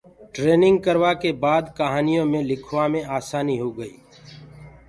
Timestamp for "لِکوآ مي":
2.49-3.01